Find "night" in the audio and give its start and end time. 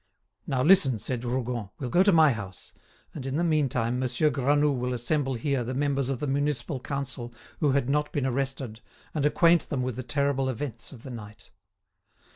11.11-11.51